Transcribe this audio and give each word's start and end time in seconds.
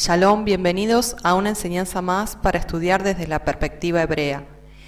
Shalom, 0.00 0.44
bienvenidos 0.44 1.16
a 1.24 1.34
una 1.34 1.48
enseñanza 1.48 2.02
más 2.02 2.36
para 2.36 2.60
estudiar 2.60 3.02
desde 3.02 3.26
la 3.26 3.40
perspectiva 3.40 4.00
hebrea. 4.00 4.44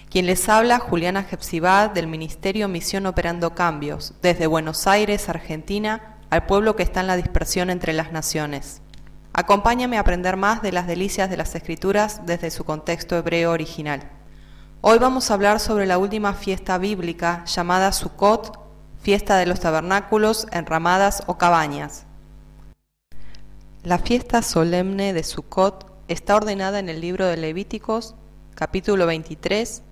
Quien 0.08 0.26
les 0.26 0.48
habla, 0.48 0.78
Juliana 0.78 1.24
Jepsibá, 1.24 1.88
del 1.88 2.06
Ministerio 2.06 2.68
Misión 2.68 3.06
Operando 3.06 3.52
Cambios, 3.56 4.14
desde 4.22 4.46
Buenos 4.46 4.86
Aires, 4.86 5.28
Argentina, 5.28 6.16
al 6.30 6.46
pueblo 6.46 6.76
que 6.76 6.84
está 6.84 7.00
en 7.00 7.08
la 7.08 7.16
dispersión 7.16 7.70
entre 7.70 7.92
las 7.92 8.12
naciones. 8.12 8.82
Acompáñame 9.32 9.96
a 9.96 10.02
aprender 10.02 10.36
más 10.36 10.62
de 10.62 10.70
las 10.70 10.86
delicias 10.86 11.28
de 11.28 11.36
las 11.36 11.56
Escrituras 11.56 12.24
desde 12.24 12.52
su 12.52 12.62
contexto 12.62 13.16
hebreo 13.16 13.50
original. 13.50 14.08
Hoy 14.80 15.00
vamos 15.00 15.28
a 15.28 15.34
hablar 15.34 15.58
sobre 15.58 15.86
la 15.86 15.98
última 15.98 16.34
fiesta 16.34 16.78
bíblica 16.78 17.44
llamada 17.46 17.90
Sukkot, 17.90 18.60
fiesta 19.02 19.38
de 19.38 19.46
los 19.46 19.58
tabernáculos, 19.58 20.46
enramadas 20.52 21.24
o 21.26 21.36
cabañas. 21.36 22.06
La 23.82 23.98
fiesta 23.98 24.42
solemne 24.42 25.14
de 25.14 25.22
Sukkot 25.22 25.90
está 26.06 26.36
ordenada 26.36 26.80
en 26.80 26.90
el 26.90 27.00
libro 27.00 27.24
de 27.24 27.38
Levíticos, 27.38 28.14
capítulo 28.54 29.06
23, 29.06 29.82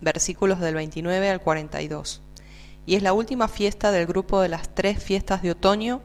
versículos 0.00 0.60
del 0.60 0.76
29 0.76 1.28
al 1.30 1.40
42, 1.40 2.22
y 2.86 2.94
es 2.94 3.02
la 3.02 3.12
última 3.12 3.48
fiesta 3.48 3.90
del 3.90 4.06
grupo 4.06 4.40
de 4.40 4.48
las 4.48 4.72
tres 4.72 5.02
fiestas 5.02 5.42
de 5.42 5.50
otoño 5.50 6.02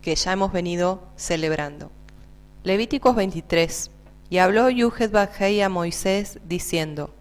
que 0.00 0.14
ya 0.14 0.32
hemos 0.32 0.52
venido 0.52 1.08
celebrando. 1.16 1.90
Levíticos 2.62 3.16
23. 3.16 3.90
Y 4.28 4.38
habló 4.38 4.70
Yuhet 4.70 5.10
Bajei 5.10 5.62
a 5.62 5.68
Moisés 5.68 6.38
diciendo, 6.44 7.12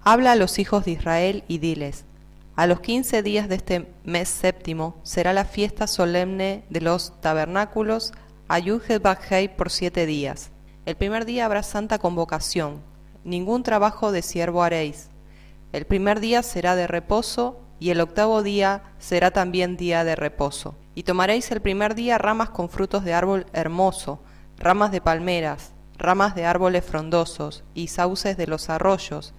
Habla 0.00 0.32
a 0.32 0.36
los 0.36 0.58
hijos 0.58 0.86
de 0.86 0.92
Israel 0.92 1.44
y 1.46 1.58
diles, 1.58 2.06
a 2.56 2.66
los 2.66 2.80
quince 2.80 3.22
días 3.22 3.50
de 3.50 3.56
este 3.56 3.92
mes 4.04 4.30
séptimo 4.30 4.96
será 5.02 5.34
la 5.34 5.44
fiesta 5.44 5.86
solemne 5.88 6.64
de 6.70 6.80
los 6.80 7.20
tabernáculos 7.20 8.14
a 8.48 8.60
Bajei 9.00 9.48
por 9.56 9.70
siete 9.70 10.04
días. 10.06 10.50
El 10.84 10.96
primer 10.96 11.24
día 11.24 11.46
habrá 11.46 11.62
santa 11.62 11.98
convocación, 11.98 12.82
ningún 13.24 13.62
trabajo 13.62 14.12
de 14.12 14.20
siervo 14.20 14.62
haréis. 14.62 15.08
El 15.72 15.86
primer 15.86 16.20
día 16.20 16.42
será 16.42 16.76
de 16.76 16.86
reposo 16.86 17.60
y 17.80 17.90
el 17.90 18.00
octavo 18.00 18.42
día 18.42 18.82
será 18.98 19.30
también 19.30 19.76
día 19.76 20.04
de 20.04 20.14
reposo. 20.14 20.76
Y 20.94 21.04
tomaréis 21.04 21.50
el 21.50 21.62
primer 21.62 21.94
día 21.94 22.18
ramas 22.18 22.50
con 22.50 22.68
frutos 22.68 23.02
de 23.04 23.14
árbol 23.14 23.46
hermoso, 23.52 24.20
ramas 24.58 24.92
de 24.92 25.00
palmeras, 25.00 25.72
ramas 25.96 26.34
de 26.34 26.44
árboles 26.44 26.84
frondosos 26.84 27.64
y 27.74 27.88
sauces 27.88 28.36
de 28.36 28.46
los 28.46 28.68
arroyos, 28.68 29.32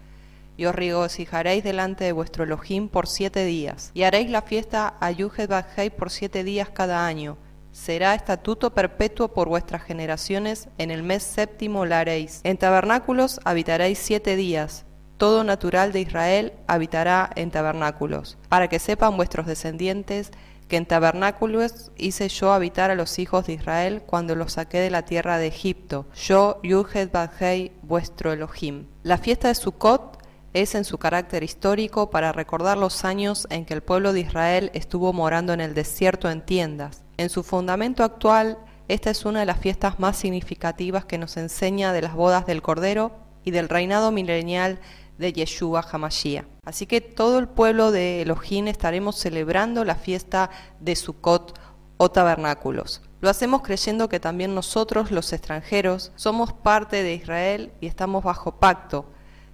y 0.57 0.65
os 0.65 0.75
regocijaréis 0.75 1.63
delante 1.63 2.05
de 2.05 2.11
vuestro 2.11 2.43
Elohim 2.43 2.89
por 2.89 3.07
siete 3.07 3.45
días, 3.45 3.91
y 3.93 4.03
haréis 4.03 4.29
la 4.29 4.41
fiesta 4.41 4.95
a 4.99 5.11
Bajei 5.47 5.89
por 5.89 6.09
siete 6.09 6.43
días 6.43 6.69
cada 6.69 7.05
año, 7.05 7.37
será 7.75 8.15
estatuto 8.15 8.73
perpetuo 8.73 9.33
por 9.33 9.49
vuestras 9.49 9.83
generaciones, 9.83 10.69
en 10.77 10.91
el 10.91 11.03
mes 11.03 11.23
séptimo 11.23 11.85
la 11.85 11.99
haréis. 11.99 12.39
En 12.45 12.57
tabernáculos 12.57 13.41
habitaréis 13.43 13.99
siete 13.99 14.37
días, 14.37 14.85
todo 15.17 15.43
natural 15.43 15.91
de 15.91 15.99
Israel 15.99 16.53
habitará 16.67 17.29
en 17.35 17.51
tabernáculos, 17.51 18.37
para 18.47 18.69
que 18.69 18.79
sepan 18.79 19.17
vuestros 19.17 19.45
descendientes 19.45 20.31
que 20.69 20.77
en 20.77 20.85
tabernáculos 20.85 21.91
hice 21.97 22.29
yo 22.29 22.53
habitar 22.53 22.91
a 22.91 22.95
los 22.95 23.19
hijos 23.19 23.45
de 23.45 23.53
Israel 23.53 24.03
cuando 24.05 24.35
los 24.35 24.53
saqué 24.53 24.79
de 24.79 24.89
la 24.89 25.03
tierra 25.03 25.37
de 25.37 25.47
Egipto, 25.47 26.07
yo 26.15 26.61
Yuhet 26.63 27.11
Badhei, 27.11 27.73
vuestro 27.83 28.31
Elohim. 28.31 28.87
La 29.03 29.17
fiesta 29.17 29.49
de 29.49 29.55
Sukkot 29.55 30.23
es 30.53 30.75
en 30.75 30.85
su 30.85 30.97
carácter 30.97 31.43
histórico 31.43 32.09
para 32.09 32.31
recordar 32.31 32.77
los 32.77 33.03
años 33.03 33.47
en 33.49 33.65
que 33.65 33.73
el 33.73 33.83
pueblo 33.83 34.13
de 34.13 34.21
Israel 34.21 34.71
estuvo 34.73 35.11
morando 35.11 35.51
en 35.51 35.59
el 35.59 35.73
desierto 35.73 36.31
en 36.31 36.41
tiendas. 36.41 37.04
En 37.17 37.29
su 37.29 37.43
fundamento 37.43 38.03
actual, 38.03 38.57
esta 38.89 39.09
es 39.09 39.23
una 39.25 39.39
de 39.39 39.45
las 39.45 39.59
fiestas 39.59 39.99
más 39.99 40.17
significativas 40.17 41.05
que 41.05 41.17
nos 41.17 41.37
enseña 41.37 41.93
de 41.93 42.01
las 42.01 42.13
bodas 42.13 42.45
del 42.45 42.61
Cordero 42.61 43.13
y 43.45 43.51
del 43.51 43.69
reinado 43.69 44.11
milenial 44.11 44.79
de 45.17 45.31
Yeshua 45.31 45.85
Hamashiach. 45.89 46.45
Así 46.65 46.85
que 46.87 46.99
todo 46.99 47.39
el 47.39 47.47
pueblo 47.47 47.91
de 47.91 48.21
Elohim 48.21 48.67
estaremos 48.67 49.15
celebrando 49.15 49.85
la 49.85 49.95
fiesta 49.95 50.49
de 50.81 50.95
Sukkot 50.95 51.57
o 51.97 52.11
tabernáculos. 52.11 53.01
Lo 53.21 53.29
hacemos 53.29 53.61
creyendo 53.61 54.09
que 54.09 54.19
también 54.19 54.53
nosotros, 54.53 55.09
los 55.09 55.31
extranjeros, 55.31 56.11
somos 56.15 56.51
parte 56.51 57.01
de 57.01 57.15
Israel 57.15 57.71
y 57.79 57.87
estamos 57.87 58.25
bajo 58.25 58.59
pacto, 58.59 59.05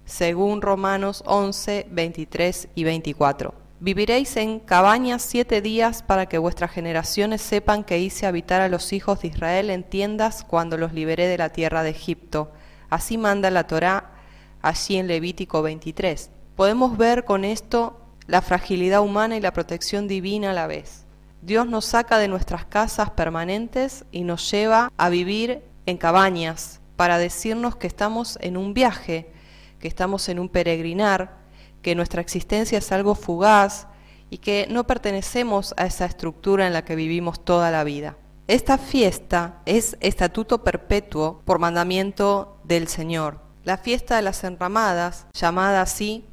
según 0.04 0.62
Romanos 0.62 1.22
11, 1.26 1.86
23 1.90 2.68
y 2.74 2.84
24. 2.84 3.61
Viviréis 3.82 4.36
en 4.36 4.60
cabañas 4.60 5.22
siete 5.22 5.60
días 5.60 6.04
para 6.04 6.26
que 6.26 6.38
vuestras 6.38 6.70
generaciones 6.70 7.42
sepan 7.42 7.82
que 7.82 7.98
hice 7.98 8.26
habitar 8.26 8.60
a 8.60 8.68
los 8.68 8.92
hijos 8.92 9.20
de 9.20 9.26
Israel 9.26 9.70
en 9.70 9.82
tiendas 9.82 10.44
cuando 10.44 10.78
los 10.78 10.92
liberé 10.92 11.26
de 11.26 11.36
la 11.36 11.48
tierra 11.48 11.82
de 11.82 11.90
Egipto. 11.90 12.52
Así 12.90 13.18
manda 13.18 13.50
la 13.50 13.66
Torá 13.66 14.12
allí 14.60 14.98
en 14.98 15.08
Levítico 15.08 15.62
23. 15.62 16.30
Podemos 16.54 16.96
ver 16.96 17.24
con 17.24 17.44
esto 17.44 18.00
la 18.28 18.40
fragilidad 18.40 19.00
humana 19.00 19.36
y 19.36 19.40
la 19.40 19.52
protección 19.52 20.06
divina 20.06 20.52
a 20.52 20.54
la 20.54 20.68
vez. 20.68 21.04
Dios 21.40 21.66
nos 21.66 21.84
saca 21.84 22.18
de 22.18 22.28
nuestras 22.28 22.64
casas 22.64 23.10
permanentes 23.10 24.04
y 24.12 24.22
nos 24.22 24.48
lleva 24.48 24.92
a 24.96 25.08
vivir 25.08 25.60
en 25.86 25.98
cabañas 25.98 26.80
para 26.94 27.18
decirnos 27.18 27.74
que 27.74 27.88
estamos 27.88 28.38
en 28.42 28.56
un 28.56 28.74
viaje, 28.74 29.32
que 29.80 29.88
estamos 29.88 30.28
en 30.28 30.38
un 30.38 30.48
peregrinar, 30.48 31.41
que 31.82 31.94
nuestra 31.94 32.20
existencia 32.20 32.78
es 32.78 32.92
algo 32.92 33.14
fugaz 33.14 33.88
y 34.30 34.38
que 34.38 34.66
no 34.70 34.86
pertenecemos 34.86 35.74
a 35.76 35.84
esa 35.84 36.06
estructura 36.06 36.66
en 36.66 36.72
la 36.72 36.84
que 36.84 36.96
vivimos 36.96 37.44
toda 37.44 37.70
la 37.70 37.84
vida. 37.84 38.16
Esta 38.48 38.78
fiesta 38.78 39.60
es 39.66 39.96
estatuto 40.00 40.64
perpetuo 40.64 41.42
por 41.44 41.58
mandamiento 41.58 42.58
del 42.64 42.88
Señor. 42.88 43.40
La 43.64 43.76
fiesta 43.76 44.16
de 44.16 44.22
las 44.22 44.42
enramadas, 44.42 45.26
llamada 45.32 45.82
así 45.82 46.24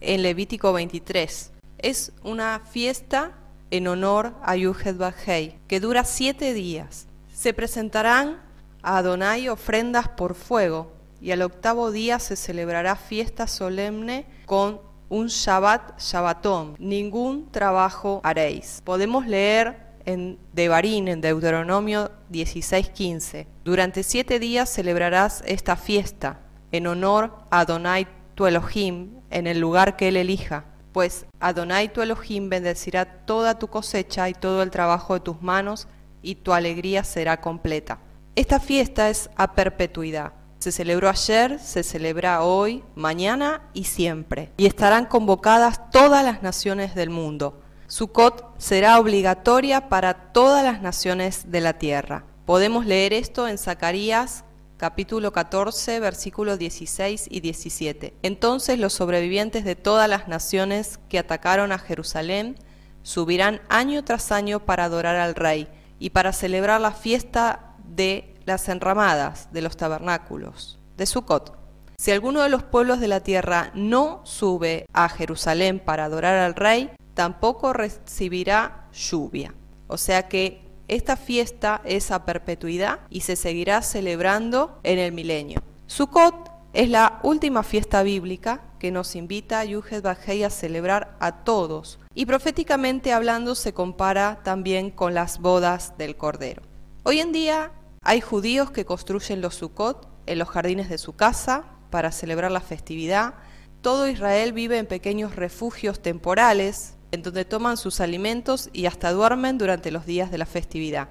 en 0.00 0.22
Levítico 0.22 0.72
23, 0.72 1.52
es 1.78 2.12
una 2.22 2.60
fiesta 2.70 3.32
en 3.70 3.88
honor 3.88 4.34
a 4.42 4.56
Yuhed 4.56 4.96
Bajei, 4.96 5.58
que 5.66 5.80
dura 5.80 6.04
siete 6.04 6.52
días. 6.54 7.06
Se 7.32 7.54
presentarán 7.54 8.42
a 8.82 8.98
Adonai 8.98 9.48
ofrendas 9.48 10.08
por 10.08 10.34
fuego, 10.34 10.92
y 11.20 11.30
al 11.30 11.40
octavo 11.40 11.90
día 11.90 12.18
se 12.18 12.36
celebrará 12.36 12.96
fiesta 12.96 13.46
solemne 13.46 14.26
con 14.44 14.80
un 15.08 15.28
Shabbat 15.28 16.00
Shabbatón. 16.00 16.76
Ningún 16.78 17.50
trabajo 17.50 18.20
haréis. 18.24 18.80
Podemos 18.84 19.26
leer 19.26 19.84
en 20.04 20.38
Devarín, 20.52 21.08
en 21.08 21.20
Deuteronomio 21.20 22.10
16:15. 22.30 23.46
Durante 23.64 24.02
siete 24.02 24.38
días 24.38 24.70
celebrarás 24.70 25.42
esta 25.46 25.76
fiesta 25.76 26.40
en 26.72 26.86
honor 26.86 27.32
a 27.50 27.60
Adonai 27.60 28.06
tu 28.34 28.46
Elohim 28.46 29.20
en 29.30 29.46
el 29.46 29.60
lugar 29.60 29.96
que 29.96 30.08
él 30.08 30.16
elija. 30.16 30.64
Pues 30.92 31.26
Adonai 31.40 31.92
tu 31.92 32.02
Elohim 32.02 32.48
bendecirá 32.48 33.04
toda 33.26 33.58
tu 33.58 33.68
cosecha 33.68 34.28
y 34.28 34.34
todo 34.34 34.62
el 34.62 34.70
trabajo 34.70 35.14
de 35.14 35.20
tus 35.20 35.42
manos 35.42 35.88
y 36.22 36.36
tu 36.36 36.52
alegría 36.52 37.04
será 37.04 37.40
completa. 37.40 37.98
Esta 38.36 38.60
fiesta 38.60 39.10
es 39.10 39.30
a 39.36 39.54
perpetuidad 39.54 40.32
se 40.64 40.72
celebró 40.72 41.10
ayer, 41.10 41.58
se 41.58 41.82
celebra 41.82 42.42
hoy, 42.42 42.82
mañana 42.94 43.60
y 43.74 43.84
siempre. 43.84 44.50
Y 44.56 44.64
estarán 44.64 45.04
convocadas 45.04 45.90
todas 45.90 46.24
las 46.24 46.42
naciones 46.42 46.94
del 46.94 47.10
mundo. 47.10 47.60
Sukkot 47.86 48.54
será 48.56 48.98
obligatoria 48.98 49.90
para 49.90 50.32
todas 50.32 50.64
las 50.64 50.80
naciones 50.80 51.50
de 51.50 51.60
la 51.60 51.74
tierra. 51.74 52.24
Podemos 52.46 52.86
leer 52.86 53.12
esto 53.12 53.46
en 53.46 53.58
Zacarías 53.58 54.46
capítulo 54.78 55.34
14, 55.34 56.00
versículos 56.00 56.58
16 56.58 57.26
y 57.30 57.40
17. 57.40 58.14
Entonces 58.22 58.78
los 58.78 58.94
sobrevivientes 58.94 59.66
de 59.66 59.76
todas 59.76 60.08
las 60.08 60.28
naciones 60.28 60.98
que 61.10 61.18
atacaron 61.18 61.72
a 61.72 61.78
Jerusalén 61.78 62.56
subirán 63.02 63.60
año 63.68 64.02
tras 64.02 64.32
año 64.32 64.60
para 64.60 64.86
adorar 64.86 65.16
al 65.16 65.34
rey 65.34 65.68
y 65.98 66.08
para 66.08 66.32
celebrar 66.32 66.80
la 66.80 66.92
fiesta 66.92 67.74
de 67.84 68.33
las 68.46 68.68
enramadas 68.68 69.48
de 69.52 69.62
los 69.62 69.76
tabernáculos 69.76 70.78
de 70.96 71.06
Sucot. 71.06 71.56
Si 71.96 72.10
alguno 72.10 72.42
de 72.42 72.48
los 72.48 72.62
pueblos 72.62 73.00
de 73.00 73.08
la 73.08 73.20
tierra 73.20 73.70
no 73.74 74.20
sube 74.24 74.86
a 74.92 75.08
Jerusalén 75.08 75.78
para 75.78 76.04
adorar 76.04 76.36
al 76.36 76.54
rey, 76.54 76.90
tampoco 77.14 77.72
recibirá 77.72 78.88
lluvia. 78.92 79.54
O 79.86 79.96
sea 79.96 80.28
que 80.28 80.64
esta 80.88 81.16
fiesta 81.16 81.80
es 81.84 82.10
a 82.10 82.24
perpetuidad 82.24 83.00
y 83.08 83.20
se 83.20 83.36
seguirá 83.36 83.80
celebrando 83.82 84.78
en 84.82 84.98
el 84.98 85.12
milenio. 85.12 85.62
Sukkot 85.86 86.50
es 86.72 86.90
la 86.90 87.20
última 87.22 87.62
fiesta 87.62 88.02
bíblica 88.02 88.60
que 88.78 88.90
nos 88.90 89.14
invita 89.14 89.60
a 89.60 89.64
Yuhed 89.64 90.02
Bajei 90.02 90.42
a 90.42 90.50
celebrar 90.50 91.16
a 91.20 91.44
todos 91.44 92.00
y 92.14 92.26
proféticamente 92.26 93.12
hablando 93.12 93.54
se 93.54 93.72
compara 93.72 94.40
también 94.42 94.90
con 94.90 95.14
las 95.14 95.38
bodas 95.38 95.96
del 95.96 96.16
Cordero. 96.16 96.62
Hoy 97.04 97.20
en 97.20 97.32
día 97.32 97.70
hay 98.04 98.20
judíos 98.20 98.70
que 98.70 98.84
construyen 98.84 99.40
los 99.40 99.54
Sukkot 99.54 100.08
en 100.26 100.38
los 100.38 100.48
jardines 100.48 100.90
de 100.90 100.98
su 100.98 101.16
casa 101.16 101.64
para 101.88 102.12
celebrar 102.12 102.52
la 102.52 102.60
festividad. 102.60 103.34
Todo 103.80 104.08
Israel 104.08 104.52
vive 104.52 104.76
en 104.76 104.86
pequeños 104.86 105.36
refugios 105.36 106.02
temporales 106.02 106.96
en 107.12 107.22
donde 107.22 107.46
toman 107.46 107.78
sus 107.78 108.00
alimentos 108.00 108.68
y 108.74 108.86
hasta 108.86 109.12
duermen 109.12 109.56
durante 109.56 109.90
los 109.90 110.04
días 110.04 110.30
de 110.30 110.36
la 110.36 110.44
festividad. 110.44 111.08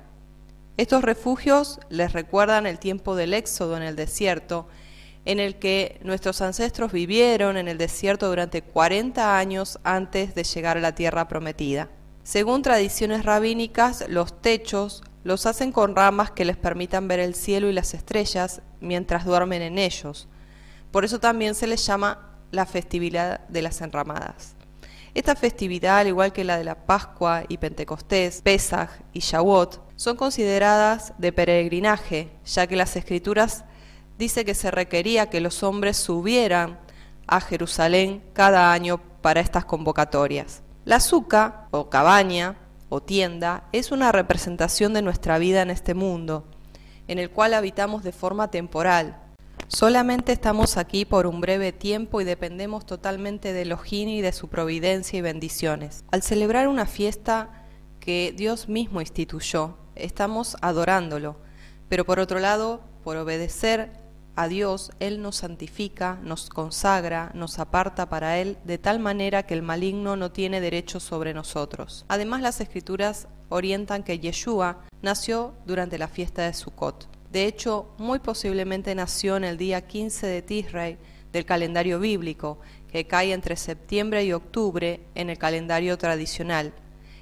Estos 0.78 1.04
refugios 1.04 1.80
les 1.90 2.13
recuerdan 2.13 2.68
el 2.68 2.78
tiempo 2.78 3.16
del 3.16 3.34
éxodo 3.34 3.75
en 3.75 3.84
el 3.84 3.96
desierto, 3.96 4.68
en 5.25 5.39
el 5.39 5.57
que 5.57 6.00
nuestros 6.04 6.42
ancestros 6.42 6.92
vivieron 6.92 7.57
en 7.57 7.68
el 7.68 7.78
desierto 7.78 8.28
durante 8.28 8.62
40 8.62 9.38
años 9.38 9.80
antes 9.84 10.36
de 10.36 10.44
llegar 10.44 10.78
a 10.78 10.81
la 10.81 10.94
tierra 10.94 11.28
prometida. 11.28 11.89
Según 12.24 12.62
tradiciones 12.62 13.24
rabínicas, 13.24 14.06
los 14.10 14.42
techos 14.42 15.04
los 15.24 15.46
hacen 15.46 15.72
con 15.72 15.96
ramas 15.96 16.31
que 16.31 16.46
les 16.46 16.58
permitan 16.58 17.08
ver 17.08 17.20
el 17.20 17.36
cielo 17.36 17.70
y 17.70 17.74
las 17.74 17.94
estrellas 17.94 18.62
mientras 18.81 19.25
duermen 19.25 19.62
en 19.62 19.78
ellos. 19.78 20.28
Por 20.92 21.06
eso 21.06 21.20
también 21.20 21.56
se 21.56 21.68
les 21.68 21.86
llama 21.86 22.30
la 22.52 22.66
festividad 22.66 23.48
de 23.48 23.62
las 23.62 23.81
enramadas. 23.81 24.56
Esta 25.14 25.36
festividad, 25.36 26.00
al 26.00 26.08
igual 26.08 26.34
que 26.34 26.44
la 26.44 26.58
de 26.58 26.64
la 26.64 26.86
Pascua 26.86 27.44
y 27.48 27.58
Pentecostés, 27.58 28.42
Pesaj 28.42 28.90
y 29.14 29.20
Shavuot, 29.20 29.94
son 29.96 30.18
consideradas 30.18 31.14
de 31.20 31.31
peregrinaje, 31.31 32.31
ya 32.46 32.66
que 32.68 32.75
las 32.75 32.96
escrituras 32.96 33.64
dice 34.18 34.44
que 34.44 34.56
se 34.56 34.72
requería 34.72 35.30
que 35.30 35.40
los 35.40 35.62
hombres 35.64 35.98
subieran 35.98 36.80
a 37.28 37.42
Jerusalén 37.42 38.24
cada 38.34 38.74
año 38.74 39.00
para 39.22 39.40
estas 39.40 39.66
convocatorias. 39.66 40.64
La 40.84 40.98
azúcar 40.98 41.68
o 41.72 41.90
cabaña 41.90 42.58
o 42.94 43.01
tienda 43.01 43.63
es 43.72 43.92
una 43.92 44.12
representación 44.12 44.94
de 44.94 45.01
nuestra 45.01 45.40
vida 45.40 45.63
en 45.63 45.72
este 45.72 45.95
mundo, 45.95 46.45
en 47.07 47.18
el 47.18 47.31
cual 47.31 47.56
habitamos 47.56 48.04
de 48.04 48.12
forma 48.12 48.51
temporal. 48.51 49.19
Solamente 49.68 50.31
estamos 50.31 50.78
aquí 50.78 51.04
por 51.04 51.25
un 51.25 51.42
breve 51.42 51.72
tiempo 51.72 52.22
y 52.22 52.24
dependemos 52.24 52.86
totalmente 52.86 53.51
de 53.51 53.63
Elohim 53.63 54.10
y 54.10 54.22
de 54.22 54.31
su 54.31 54.48
providencia 54.48 55.18
y 55.18 55.24
bendiciones. 55.24 56.04
Al 56.12 56.22
celebrar 56.22 56.68
una 56.68 56.86
fiesta 56.86 57.66
que 58.00 58.31
Dios 58.38 58.69
mismo 58.69 59.01
instituyó, 59.01 59.75
estamos 59.96 60.56
adorándolo, 60.62 61.38
pero 61.89 62.06
por 62.06 62.19
otro 62.19 62.38
lado, 62.38 62.81
por 63.04 63.18
obedecer 63.18 64.03
a 64.36 64.48
Dios, 64.48 64.92
Él 65.00 65.22
nos 65.22 65.38
santifica, 65.38 66.20
nos 66.24 66.50
consagra, 66.50 67.32
nos 67.34 67.60
aparta 67.60 68.10
para 68.10 68.40
Él, 68.40 68.58
de 68.64 68.78
tal 68.78 69.00
manera 69.00 69.44
que 69.44 69.54
el 69.54 69.62
maligno 69.62 70.16
no 70.16 70.32
tiene 70.32 70.62
derecho 70.62 71.00
sobre 71.00 71.34
nosotros. 71.34 72.06
Además, 72.08 72.42
las 72.42 72.60
escrituras 72.60 73.28
orientan 73.50 74.04
que 74.04 74.20
Yeshua 74.20 74.82
nació 75.02 75.54
durante 75.66 75.98
la 75.98 76.08
fiesta 76.08 76.44
de 76.44 76.54
Sukkot. 76.54 77.08
De 77.32 77.46
hecho, 77.46 77.88
muy 77.98 78.20
posiblemente 78.20 78.96
nació 78.96 79.38
en 79.38 79.44
el 79.44 79.58
día 79.58 79.86
15 79.86 80.28
de 80.28 80.42
Tisrei 80.42 80.98
del 81.32 81.46
calendario 81.46 82.00
bíblico, 82.00 82.60
que 82.92 83.08
cae 83.08 83.34
entre 83.34 83.56
septiembre 83.56 84.24
y 84.24 84.34
octubre 84.34 85.02
en 85.16 85.30
el 85.30 85.38
calendario 85.38 85.98
tradicional, 85.98 86.74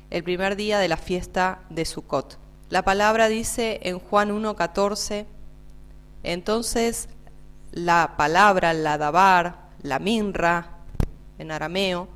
el 0.09 0.23
primer 0.23 0.57
día 0.57 0.79
de 0.79 0.89
la 0.89 0.97
fiesta 0.97 1.61
de 1.69 1.85
Sukkot. 1.85 2.37
La 2.69 2.83
palabra 2.83 3.29
dice 3.29 3.79
en 3.83 3.99
Juan 3.99 4.29
1.14, 4.31 5.25
entonces 6.23 7.09
la 7.71 8.15
palabra, 8.17 8.73
la 8.73 8.97
dabar, 8.97 9.69
la 9.81 9.99
minra, 9.99 10.77
en 11.37 11.51
arameo, 11.51 12.07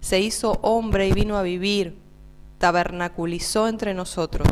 se 0.00 0.20
hizo 0.20 0.58
hombre 0.62 1.08
y 1.08 1.12
vino 1.12 1.36
a 1.36 1.42
vivir, 1.42 1.98
tabernaculizó 2.58 3.68
entre 3.68 3.94
nosotros. 3.94 4.48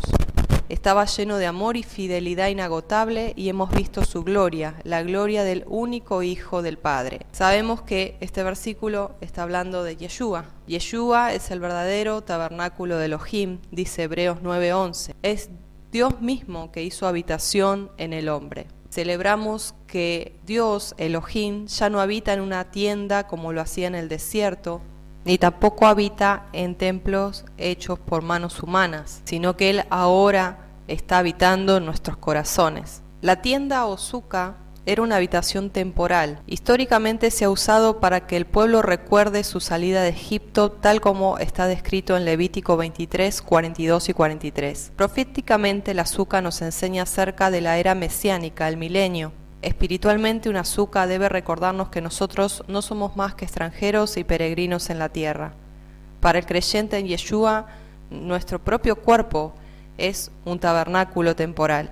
Estaba 0.69 1.05
lleno 1.05 1.37
de 1.37 1.45
amor 1.45 1.77
y 1.77 1.83
fidelidad 1.83 2.49
inagotable 2.49 3.31
y 3.37 3.47
hemos 3.47 3.71
visto 3.71 4.03
su 4.03 4.23
gloria, 4.23 4.75
la 4.83 5.01
gloria 5.01 5.45
del 5.45 5.63
único 5.67 6.23
Hijo 6.23 6.61
del 6.61 6.77
Padre. 6.77 7.25
Sabemos 7.31 7.83
que 7.83 8.17
este 8.19 8.43
versículo 8.43 9.15
está 9.21 9.43
hablando 9.43 9.83
de 9.83 9.95
Yeshua. 9.95 10.43
Yeshua 10.67 11.33
es 11.33 11.51
el 11.51 11.61
verdadero 11.61 12.21
tabernáculo 12.21 12.97
de 12.97 13.05
Elohim, 13.05 13.59
dice 13.71 14.03
Hebreos 14.03 14.39
9:11. 14.41 15.13
Es 15.23 15.49
Dios 15.89 16.19
mismo 16.19 16.69
que 16.73 16.83
hizo 16.83 17.07
habitación 17.07 17.89
en 17.97 18.11
el 18.11 18.27
hombre 18.27 18.67
celebramos 18.97 19.75
que 19.85 20.39
Dios, 20.47 20.95
Elohim, 20.97 21.67
ya 21.67 21.87
no 21.87 22.01
habita 22.01 22.33
en 22.33 22.41
una 22.41 22.71
tienda 22.71 23.27
como 23.27 23.53
lo 23.53 23.61
hacía 23.61 23.85
en 23.85 23.93
el 23.93 24.09
desierto, 24.09 24.81
ni 25.23 25.37
tampoco 25.37 25.85
habita 25.85 26.47
en 26.51 26.73
templos 26.73 27.45
hechos 27.59 27.99
por 27.99 28.23
manos 28.23 28.63
humanas, 28.63 29.21
sino 29.25 29.55
que 29.55 29.69
Él 29.69 29.83
ahora 29.91 30.65
está 30.87 31.19
habitando 31.19 31.77
en 31.77 31.85
nuestros 31.85 32.17
corazones. 32.17 33.03
La 33.21 33.43
tienda 33.43 33.85
o 33.85 33.99
era 34.87 35.01
una 35.01 35.17
habitación 35.17 35.69
temporal. 35.69 36.39
Históricamente 36.47 37.29
se 37.29 37.43
ha 37.43 37.49
usado 37.49 37.99
para 37.99 38.25
que 38.25 38.37
el 38.37 38.45
pueblo 38.45 38.81
recuerde 38.81 39.43
su 39.43 39.59
salida 39.59 40.01
de 40.01 40.09
Egipto 40.09 40.71
tal 40.71 41.01
como 41.01 41.37
está 41.39 41.67
descrito 41.67 42.15
en 42.15 42.23
Levítico 42.23 42.77
23, 42.77 43.41
42 43.41 44.07
y 44.07 44.13
43. 44.13 44.93
Proféticamente 44.95 45.91
el 45.91 45.99
azúcar 45.99 46.41
nos 46.41 46.61
enseña 46.61 47.03
acerca 47.03 47.51
de 47.51 47.59
la 47.59 47.77
era 47.77 47.95
mesiánica, 47.95 48.69
el 48.69 48.77
milenio. 48.77 49.33
Espiritualmente 49.61 50.49
un 50.49 50.55
azúcar 50.55 51.09
debe 51.09 51.27
recordarnos 51.27 51.89
que 51.89 51.99
nosotros 51.99 52.63
no 52.69 52.81
somos 52.81 53.17
más 53.17 53.35
que 53.35 53.43
extranjeros 53.43 54.15
y 54.15 54.23
peregrinos 54.23 54.89
en 54.89 54.99
la 54.99 55.09
tierra. 55.09 55.51
Para 56.21 56.39
el 56.39 56.45
creyente 56.45 56.97
en 56.97 57.07
Yeshua, 57.07 57.67
nuestro 58.09 58.59
propio 58.59 58.95
cuerpo 58.95 59.53
es 59.97 60.31
un 60.45 60.59
tabernáculo 60.59 61.35
temporal. 61.35 61.91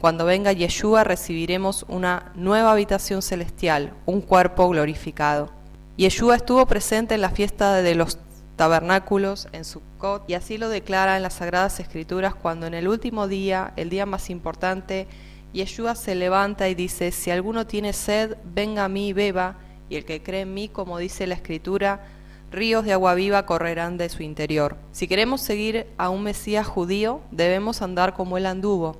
Cuando 0.00 0.24
venga 0.24 0.54
Yeshua 0.54 1.04
recibiremos 1.04 1.84
una 1.86 2.32
nueva 2.34 2.72
habitación 2.72 3.20
celestial, 3.20 3.92
un 4.06 4.22
cuerpo 4.22 4.66
glorificado. 4.70 5.50
Yeshua 5.98 6.36
estuvo 6.36 6.64
presente 6.64 7.14
en 7.14 7.20
la 7.20 7.28
fiesta 7.28 7.82
de 7.82 7.94
los 7.94 8.18
tabernáculos 8.56 9.48
en 9.52 9.66
Sukkot 9.66 10.24
y 10.26 10.32
así 10.32 10.56
lo 10.56 10.70
declara 10.70 11.18
en 11.18 11.22
las 11.22 11.34
Sagradas 11.34 11.80
Escrituras 11.80 12.34
cuando 12.34 12.66
en 12.66 12.72
el 12.72 12.88
último 12.88 13.28
día, 13.28 13.74
el 13.76 13.90
día 13.90 14.06
más 14.06 14.30
importante, 14.30 15.06
Yeshua 15.52 15.94
se 15.94 16.14
levanta 16.14 16.70
y 16.70 16.74
dice, 16.74 17.12
si 17.12 17.30
alguno 17.30 17.66
tiene 17.66 17.92
sed, 17.92 18.38
venga 18.54 18.86
a 18.86 18.88
mí 18.88 19.08
y 19.08 19.12
beba, 19.12 19.56
y 19.90 19.96
el 19.96 20.06
que 20.06 20.22
cree 20.22 20.42
en 20.42 20.54
mí, 20.54 20.70
como 20.70 20.96
dice 20.96 21.26
la 21.26 21.34
Escritura, 21.34 22.06
ríos 22.50 22.86
de 22.86 22.94
agua 22.94 23.12
viva 23.12 23.44
correrán 23.44 23.98
de 23.98 24.08
su 24.08 24.22
interior. 24.22 24.78
Si 24.92 25.06
queremos 25.06 25.42
seguir 25.42 25.88
a 25.98 26.08
un 26.08 26.22
Mesías 26.22 26.66
judío, 26.66 27.20
debemos 27.30 27.82
andar 27.82 28.14
como 28.14 28.38
él 28.38 28.46
anduvo, 28.46 28.96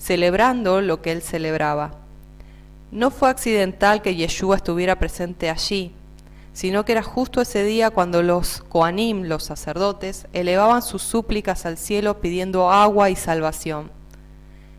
celebrando 0.00 0.80
lo 0.80 1.02
que 1.02 1.12
él 1.12 1.22
celebraba. 1.22 1.92
No 2.90 3.10
fue 3.10 3.28
accidental 3.28 4.02
que 4.02 4.16
Yeshua 4.16 4.56
estuviera 4.56 4.98
presente 4.98 5.50
allí, 5.50 5.92
sino 6.54 6.84
que 6.84 6.92
era 6.92 7.02
justo 7.02 7.40
ese 7.40 7.62
día 7.62 7.90
cuando 7.90 8.22
los 8.22 8.62
Koanim, 8.62 9.24
los 9.24 9.44
sacerdotes, 9.44 10.26
elevaban 10.32 10.82
sus 10.82 11.02
súplicas 11.02 11.66
al 11.66 11.76
cielo 11.76 12.20
pidiendo 12.20 12.70
agua 12.70 13.10
y 13.10 13.14
salvación. 13.14 13.92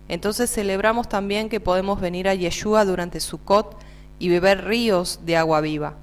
Entonces 0.10 0.52
celebramos 0.52 1.08
también 1.08 1.48
que 1.48 1.62
podemos 1.62 2.02
venir 2.02 2.28
a 2.28 2.34
Yeshua 2.34 2.84
durante 2.84 3.22
Sukkot 3.22 3.78
y 4.20 4.28
beber 4.28 4.66
ríos 4.66 5.20
de 5.24 5.38
agua 5.38 5.62
viva. 5.62 5.94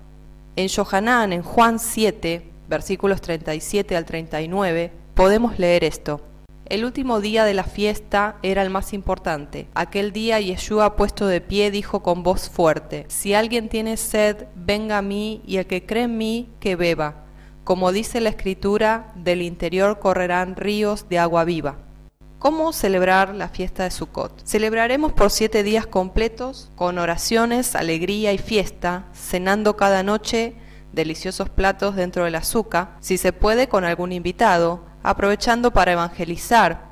En 0.56 0.68
Yohanan, 0.68 1.32
en 1.32 1.42
Juan 1.42 1.78
7, 1.78 2.50
versículos 2.68 3.20
37 3.20 3.96
al 3.96 4.04
39, 4.04 4.92
podemos 5.14 5.58
leer 5.58 5.84
esto. 5.84 6.20
El 6.70 6.84
último 6.84 7.22
día 7.22 7.46
de 7.46 7.54
la 7.54 7.64
fiesta 7.64 8.36
era 8.42 8.60
el 8.60 8.68
más 8.68 8.92
importante. 8.92 9.68
Aquel 9.74 10.12
día 10.12 10.38
Yeshua 10.38 10.96
puesto 10.96 11.26
de 11.26 11.40
pie 11.40 11.70
dijo 11.70 12.02
con 12.02 12.22
voz 12.22 12.50
fuerte, 12.50 13.06
Si 13.08 13.32
alguien 13.32 13.70
tiene 13.70 13.96
sed, 13.96 14.48
venga 14.54 14.98
a 14.98 15.02
mí, 15.02 15.40
y 15.46 15.56
el 15.56 15.66
que 15.66 15.86
cree 15.86 16.02
en 16.02 16.18
mí, 16.18 16.50
que 16.60 16.76
beba. 16.76 17.24
Como 17.64 17.90
dice 17.90 18.20
la 18.20 18.28
escritura, 18.28 19.12
del 19.14 19.40
interior 19.40 19.98
correrán 19.98 20.56
ríos 20.56 21.08
de 21.08 21.18
agua 21.18 21.44
viva. 21.44 21.78
¿Cómo 22.38 22.74
celebrar 22.74 23.34
la 23.34 23.48
fiesta 23.48 23.84
de 23.84 23.90
Sukkot? 23.90 24.44
Celebraremos 24.44 25.14
por 25.14 25.30
siete 25.30 25.62
días 25.62 25.86
completos, 25.86 26.70
con 26.76 26.98
oraciones, 26.98 27.76
alegría 27.76 28.34
y 28.34 28.38
fiesta, 28.38 29.06
cenando 29.14 29.78
cada 29.78 30.02
noche 30.02 30.54
deliciosos 30.92 31.48
platos 31.48 31.96
dentro 31.96 32.24
del 32.24 32.34
azúcar, 32.34 32.96
si 33.00 33.18
se 33.18 33.32
puede 33.32 33.68
con 33.68 33.84
algún 33.84 34.12
invitado, 34.12 34.87
aprovechando 35.08 35.70
para 35.70 35.92
evangelizar. 35.92 36.82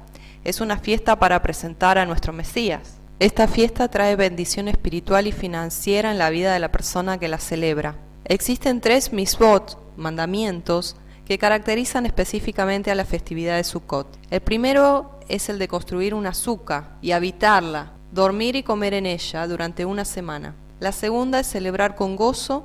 Es 0.43 0.63
una 0.63 0.79
fiesta 0.79 1.19
para 1.19 1.43
presentar 1.43 1.99
a 1.99 2.07
nuestro 2.07 2.33
Mesías. 2.33 2.97
Esta 3.19 3.47
fiesta 3.47 3.89
trae 3.89 4.17
bendición 4.17 4.69
espiritual 4.69 5.27
y 5.27 5.33
financiera 5.33 6.11
en 6.11 6.17
la 6.17 6.31
vida 6.31 6.55
de 6.55 6.59
la 6.59 6.73
persona 6.73 7.19
que 7.19 7.29
la 7.29 7.37
celebra. 7.37 7.97
Existen 8.25 8.81
tres 8.81 9.13
misbot, 9.13 9.79
mandamientos, 9.99 10.97
que 11.27 11.37
caracterizan 11.37 12.07
específicamente 12.07 12.91
a 12.91 12.95
la 12.95 13.05
festividad 13.05 13.57
de 13.57 13.65
Sukkot. 13.65 14.19
El 14.31 14.41
primero 14.41 15.21
es 15.29 15.51
el 15.51 15.59
de 15.59 15.69
construir 15.69 16.15
una 16.15 16.31
azúcar 16.31 16.97
y 17.03 17.13
habitarla, 17.13 17.93
dormir 18.13 18.57
y 18.57 18.63
comer 18.63 18.95
en 18.95 19.05
ella 19.05 19.47
durante 19.47 19.85
una 19.85 20.07
semana. 20.07 20.55
La 20.81 20.93
segunda 20.93 21.41
es 21.41 21.49
celebrar 21.49 21.97
con 21.97 22.17
gozo 22.17 22.65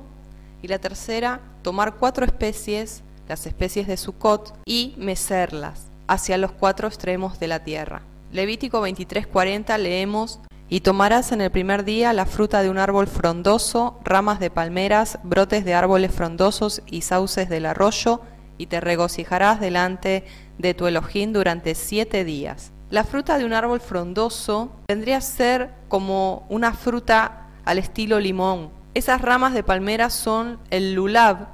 y 0.62 0.68
la 0.68 0.78
tercera, 0.78 1.42
tomar 1.60 1.96
cuatro 1.96 2.24
especies 2.24 3.02
las 3.28 3.46
especies 3.46 3.86
de 3.86 3.96
Sucot, 3.96 4.54
y 4.64 4.94
mecerlas 4.98 5.90
hacia 6.06 6.38
los 6.38 6.52
cuatro 6.52 6.88
extremos 6.88 7.38
de 7.38 7.48
la 7.48 7.64
tierra. 7.64 8.02
Levítico 8.32 8.80
23:40 8.80 9.78
leemos, 9.78 10.40
y 10.68 10.80
tomarás 10.80 11.32
en 11.32 11.42
el 11.42 11.50
primer 11.50 11.84
día 11.84 12.14
la 12.14 12.24
fruta 12.24 12.62
de 12.62 12.70
un 12.70 12.78
árbol 12.78 13.06
frondoso, 13.06 14.00
ramas 14.04 14.40
de 14.40 14.48
palmeras, 14.50 15.18
brotes 15.22 15.66
de 15.66 15.74
árboles 15.74 16.12
frondosos 16.12 16.82
y 16.86 17.02
sauces 17.02 17.50
del 17.50 17.66
arroyo, 17.66 18.22
y 18.56 18.66
te 18.66 18.80
regocijarás 18.80 19.60
delante 19.60 20.24
de 20.58 20.72
tu 20.72 20.86
Elohim 20.86 21.32
durante 21.32 21.74
siete 21.74 22.24
días. 22.24 22.72
La 22.88 23.04
fruta 23.04 23.38
de 23.38 23.44
un 23.44 23.52
árbol 23.52 23.80
frondoso 23.80 24.72
tendría 24.86 25.18
a 25.18 25.22
ser 25.22 25.70
como 25.88 26.46
una 26.48 26.72
fruta 26.72 27.48
al 27.64 27.78
estilo 27.78 28.20
limón. 28.20 28.70
Esas 28.94 29.20
ramas 29.22 29.54
de 29.54 29.62
palmera 29.62 30.10
son 30.10 30.58
el 30.70 30.94
lulab, 30.94 31.48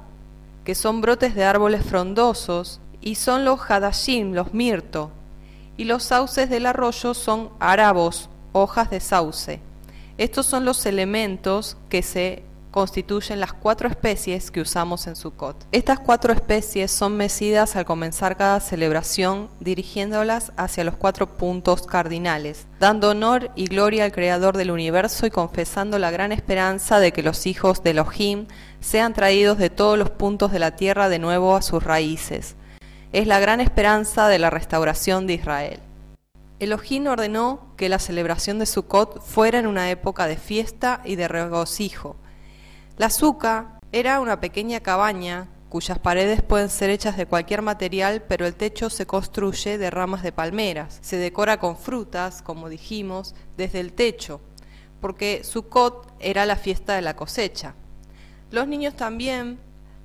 que 0.69 0.75
son 0.75 1.01
brotes 1.01 1.33
de 1.33 1.43
árboles 1.45 1.83
frondosos, 1.83 2.79
y 3.01 3.15
son 3.15 3.43
los 3.43 3.59
hadashim, 3.59 4.33
los 4.33 4.53
mirto, 4.53 5.09
y 5.77 5.85
los 5.85 6.03
sauces 6.03 6.47
del 6.47 6.67
arroyo 6.67 7.15
son 7.15 7.49
arabos, 7.59 8.29
hojas 8.51 8.91
de 8.91 8.99
sauce. 8.99 9.61
Estos 10.19 10.45
son 10.45 10.65
los 10.65 10.85
elementos 10.85 11.75
que 11.89 12.03
se 12.03 12.43
constituyen 12.71 13.39
las 13.39 13.53
cuatro 13.53 13.89
especies 13.89 14.51
que 14.51 14.61
usamos 14.61 15.07
en 15.07 15.15
Sukkot. 15.15 15.67
Estas 15.71 15.99
cuatro 15.99 16.33
especies 16.33 16.91
son 16.91 17.17
mecidas 17.17 17.75
al 17.75 17.85
comenzar 17.85 18.37
cada 18.37 18.59
celebración, 18.59 19.49
dirigiéndolas 19.59 20.51
hacia 20.57 20.83
los 20.83 20.95
cuatro 20.95 21.37
puntos 21.37 21.87
cardinales, 21.87 22.67
dando 22.79 23.09
honor 23.09 23.51
y 23.55 23.65
gloria 23.65 24.05
al 24.05 24.11
Creador 24.11 24.57
del 24.57 24.71
universo 24.71 25.25
y 25.25 25.31
confesando 25.31 25.99
la 25.99 26.11
gran 26.11 26.31
esperanza 26.31 26.99
de 26.99 27.11
que 27.11 27.23
los 27.23 27.45
hijos 27.45 27.83
de 27.83 27.91
Elohim 27.91 28.47
sean 28.79 29.13
traídos 29.13 29.57
de 29.57 29.69
todos 29.69 29.97
los 29.97 30.09
puntos 30.09 30.51
de 30.51 30.59
la 30.59 30.75
tierra 30.75 31.09
de 31.09 31.19
nuevo 31.19 31.55
a 31.55 31.61
sus 31.61 31.83
raíces. 31.83 32.55
Es 33.11 33.25
la 33.25 33.39
gran 33.39 33.59
esperanza 33.59 34.27
de 34.27 34.39
la 34.39 34.49
restauración 34.49 35.25
de 35.25 35.33
Israel. 35.33 35.79
Elohim 36.59 37.07
ordenó 37.07 37.73
que 37.77 37.89
la 37.89 37.99
celebración 37.99 38.59
de 38.59 38.65
Sukkot 38.65 39.21
fuera 39.21 39.59
en 39.59 39.65
una 39.65 39.89
época 39.89 40.27
de 40.27 40.35
fiesta 40.35 41.01
y 41.05 41.15
de 41.15 41.29
regocijo, 41.29 42.17
la 42.99 43.09
Zuca 43.09 43.79
era 43.93 44.19
una 44.19 44.41
pequeña 44.41 44.81
cabaña 44.81 45.47
cuyas 45.69 45.97
paredes 45.99 46.41
pueden 46.41 46.69
ser 46.69 46.89
hechas 46.89 47.15
de 47.15 47.27
cualquier 47.27 47.61
material, 47.61 48.23
pero 48.27 48.45
el 48.45 48.55
techo 48.55 48.89
se 48.89 49.05
construye 49.05 49.77
de 49.77 49.89
ramas 49.89 50.21
de 50.21 50.33
palmeras. 50.33 50.99
Se 51.01 51.15
decora 51.15 51.61
con 51.61 51.77
frutas, 51.77 52.41
como 52.41 52.67
dijimos, 52.67 53.35
desde 53.55 53.79
el 53.79 53.93
techo, 53.93 54.41
porque 54.99 55.45
Sukkot 55.45 56.13
era 56.19 56.45
la 56.45 56.57
fiesta 56.57 56.95
de 56.95 57.01
la 57.01 57.15
cosecha. 57.15 57.73
Los 58.51 58.67
niños 58.67 58.95
también 58.95 59.59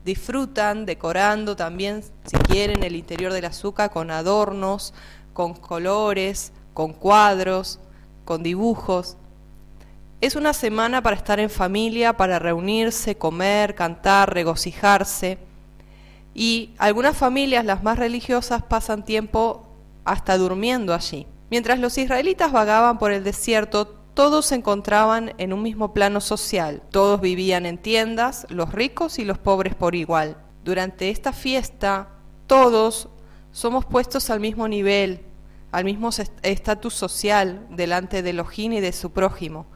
disfrutan 0.05 0.87
decorando 0.87 1.57
también, 1.57 2.05
si 2.05 2.37
quieren, 2.47 2.85
el 2.85 2.95
interior 2.95 3.33
de 3.33 3.43
la 3.43 3.49
azúcar 3.49 3.91
con 3.91 4.13
adornos, 4.13 4.95
con 5.33 5.55
colores, 5.55 6.53
con 6.73 6.93
cuadros, 6.93 7.81
con 8.25 8.45
dibujos. 8.45 9.17
Es 10.25 10.37
una 10.37 10.55
semana 10.55 11.03
para 11.03 11.17
estar 11.17 11.39
en 11.39 11.51
familia, 11.51 12.17
para 12.17 12.39
reunirse, 12.39 13.19
comer, 13.19 13.75
cantar, 13.75 14.33
regocijarse. 14.33 15.37
Y 16.33 16.71
algunas 16.79 17.15
familias, 17.15 17.67
las 17.67 17.83
más 17.83 17.99
religiosas, 17.99 18.63
pasan 18.63 19.05
tiempo 19.05 19.69
hasta 20.07 20.39
durmiendo 20.39 20.95
allí. 20.95 21.27
Mientras 21.51 21.79
los 21.79 21.99
israelitas 21.99 22.53
vagaban 22.53 22.97
por 22.97 23.13
el 23.13 23.23
desierto, 23.23 23.87
todos 24.15 24.47
se 24.47 24.55
encontraban 24.55 25.35
en 25.37 25.53
un 25.53 25.61
mismo 25.61 25.93
plano 25.93 26.23
social. 26.23 26.81
Todos 26.91 27.21
vivían 27.21 27.67
en 27.67 27.77
tiendas, 27.77 28.47
los 28.49 28.73
ricos 28.73 29.19
y 29.19 29.27
los 29.27 29.37
pobres 29.37 29.75
por 29.75 29.95
igual. 29.95 30.39
Durante 30.65 31.11
esta 31.11 31.35
fiesta, 31.35 32.09
todos 32.47 33.11
somos 33.53 33.85
puestos 33.85 34.31
al 34.31 34.41
mismo 34.41 34.69
nivel, 34.69 35.21
al 35.71 35.85
mismo 35.85 36.09
estatus 36.41 36.95
social 36.95 37.67
delante 37.69 38.23
de 38.23 38.31
Elohim 38.31 38.73
y 38.73 38.81
de 38.81 38.95
su 38.95 39.11
prójimo. 39.13 39.67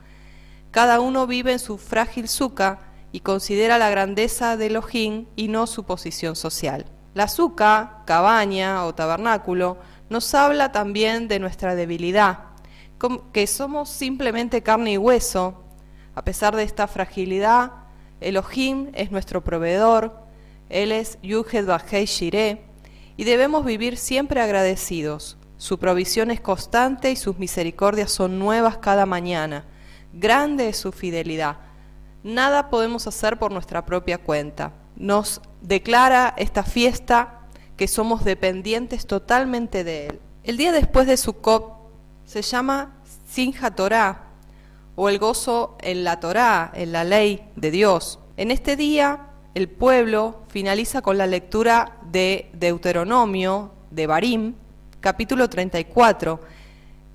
Cada 0.70 1.00
uno 1.00 1.26
vive 1.26 1.52
en 1.52 1.58
su 1.58 1.78
frágil 1.78 2.28
suca 2.28 2.80
y 3.10 3.20
considera 3.20 3.78
la 3.78 3.90
grandeza 3.90 4.56
de 4.56 4.66
Elohim 4.66 5.26
y 5.34 5.48
no 5.48 5.66
su 5.66 5.84
posición 5.84 6.36
social. 6.36 6.84
La 7.14 7.26
suca, 7.28 8.02
cabaña 8.04 8.84
o 8.84 8.94
tabernáculo, 8.94 9.78
nos 10.10 10.34
habla 10.34 10.72
también 10.72 11.26
de 11.26 11.38
nuestra 11.38 11.74
debilidad, 11.74 12.40
que 13.32 13.46
somos 13.46 13.88
simplemente 13.88 14.62
carne 14.62 14.92
y 14.92 14.98
hueso. 14.98 15.64
A 16.14 16.22
pesar 16.22 16.54
de 16.54 16.64
esta 16.64 16.86
fragilidad, 16.86 17.72
Elohim 18.20 18.90
es 18.94 19.10
nuestro 19.10 19.42
proveedor, 19.42 20.20
Él 20.68 20.92
es 20.92 21.18
Yuhed 21.22 21.66
Bajei 21.66 22.04
Shireh, 22.04 22.62
y 23.16 23.24
debemos 23.24 23.64
vivir 23.64 23.96
siempre 23.96 24.40
agradecidos. 24.40 25.38
Su 25.56 25.78
provisión 25.78 26.30
es 26.30 26.40
constante 26.40 27.10
y 27.10 27.16
sus 27.16 27.38
misericordias 27.38 28.12
son 28.12 28.38
nuevas 28.38 28.78
cada 28.78 29.06
mañana. 29.06 29.64
Grande 30.12 30.68
es 30.68 30.76
su 30.76 30.92
fidelidad. 30.92 31.58
Nada 32.22 32.70
podemos 32.70 33.06
hacer 33.06 33.38
por 33.38 33.52
nuestra 33.52 33.84
propia 33.86 34.18
cuenta. 34.18 34.72
Nos 34.96 35.40
declara 35.60 36.34
esta 36.36 36.62
fiesta 36.62 37.40
que 37.76 37.88
somos 37.88 38.24
dependientes 38.24 39.06
totalmente 39.06 39.84
de 39.84 40.08
Él. 40.08 40.20
El 40.42 40.56
día 40.56 40.72
después 40.72 41.06
de 41.06 41.16
Sukkot 41.16 41.76
se 42.24 42.42
llama 42.42 42.96
Sinja 43.26 43.70
Torah 43.70 44.24
o 44.96 45.08
el 45.08 45.18
gozo 45.18 45.76
en 45.80 46.02
la 46.04 46.18
Torah, 46.20 46.72
en 46.74 46.92
la 46.92 47.04
ley 47.04 47.48
de 47.54 47.70
Dios. 47.70 48.18
En 48.36 48.50
este 48.50 48.76
día 48.76 49.28
el 49.54 49.68
pueblo 49.68 50.42
finaliza 50.48 51.02
con 51.02 51.18
la 51.18 51.26
lectura 51.26 51.98
de 52.10 52.50
Deuteronomio, 52.52 53.72
de 53.90 54.06
Barim, 54.06 54.54
capítulo 55.00 55.48
34, 55.48 56.40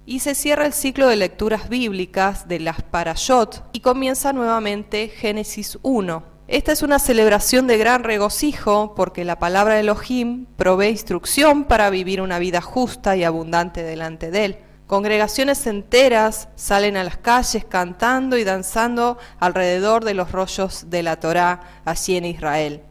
y 0.06 0.20
se 0.20 0.36
cierra 0.36 0.66
el 0.66 0.74
ciclo 0.74 1.08
de 1.08 1.16
lecturas 1.16 1.70
bíblicas 1.70 2.48
de 2.48 2.60
las 2.60 2.82
Parashot 2.82 3.70
y 3.72 3.80
comienza 3.80 4.34
nuevamente 4.34 5.08
Génesis 5.08 5.78
1. 5.82 6.24
Esta 6.48 6.74
es 6.74 6.82
una 6.82 7.00
celebración 7.00 7.68
de 7.68 7.78
gran 7.78 8.04
regocijo 8.04 8.96
porque 8.96 9.24
la 9.24 9.40
palabra 9.40 9.76
de 9.76 9.80
Elohim 9.80 10.46
provee 10.58 10.90
instrucción 10.90 11.64
para 11.64 11.90
vivir 11.90 12.22
una 12.22 12.38
vida 12.38 12.60
justa 12.60 13.16
y 13.16 13.24
abundante 13.24 13.82
delante 13.82 14.30
de 14.30 14.46
él. 14.46 14.58
Congregaciones 14.88 15.66
enteras 15.66 16.50
salen 16.56 16.98
a 16.98 17.06
las 17.06 17.18
calles 17.18 17.64
cantando 17.64 18.38
y 18.38 18.44
danzando 18.44 19.18
alrededor 19.40 20.04
de 20.04 20.14
los 20.14 20.34
rollos 20.34 20.90
de 20.90 21.02
la 21.02 21.16
Torá 21.16 21.82
allí 21.86 22.18
en 22.18 22.26
Israel. 22.26 22.84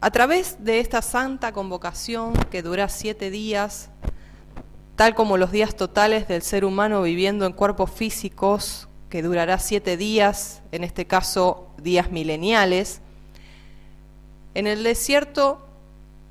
A 0.00 0.10
través 0.12 0.64
de 0.64 0.78
esta 0.78 1.02
santa 1.02 1.52
convocación 1.52 2.32
que 2.50 2.62
dura 2.62 2.88
siete 2.88 3.30
días, 3.30 3.90
tal 5.00 5.14
como 5.14 5.38
los 5.38 5.50
días 5.50 5.76
totales 5.76 6.28
del 6.28 6.42
ser 6.42 6.62
humano 6.62 7.00
viviendo 7.00 7.46
en 7.46 7.54
cuerpos 7.54 7.90
físicos, 7.90 8.86
que 9.08 9.22
durará 9.22 9.58
siete 9.58 9.96
días, 9.96 10.60
en 10.72 10.84
este 10.84 11.06
caso 11.06 11.70
días 11.82 12.10
mileniales. 12.10 13.00
En 14.52 14.66
el 14.66 14.82
desierto 14.82 15.66